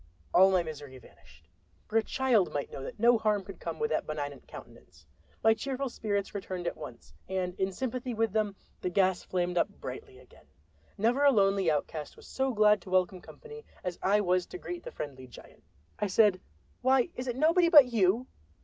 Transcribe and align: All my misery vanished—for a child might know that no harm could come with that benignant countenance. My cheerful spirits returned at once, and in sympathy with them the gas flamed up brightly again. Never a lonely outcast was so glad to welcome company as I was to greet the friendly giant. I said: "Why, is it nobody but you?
All 0.33 0.49
my 0.49 0.63
misery 0.63 0.97
vanished—for 0.97 1.95
a 1.95 2.01
child 2.01 2.51
might 2.51 2.71
know 2.71 2.81
that 2.81 2.97
no 2.99 3.19
harm 3.19 3.43
could 3.43 3.59
come 3.59 3.77
with 3.77 3.91
that 3.91 4.07
benignant 4.07 4.47
countenance. 4.47 5.05
My 5.43 5.53
cheerful 5.53 5.89
spirits 5.89 6.33
returned 6.33 6.65
at 6.65 6.75
once, 6.75 7.13
and 7.29 7.53
in 7.59 7.71
sympathy 7.71 8.15
with 8.15 8.33
them 8.33 8.55
the 8.81 8.89
gas 8.89 9.21
flamed 9.21 9.59
up 9.59 9.69
brightly 9.79 10.17
again. 10.17 10.47
Never 10.97 11.23
a 11.23 11.31
lonely 11.31 11.69
outcast 11.69 12.15
was 12.17 12.25
so 12.25 12.51
glad 12.51 12.81
to 12.81 12.89
welcome 12.89 13.21
company 13.21 13.63
as 13.83 13.99
I 14.01 14.21
was 14.21 14.47
to 14.47 14.57
greet 14.57 14.81
the 14.81 14.91
friendly 14.91 15.27
giant. 15.27 15.63
I 15.99 16.07
said: 16.07 16.41
"Why, 16.81 17.09
is 17.15 17.27
it 17.27 17.35
nobody 17.35 17.69
but 17.69 17.85
you? 17.93 18.25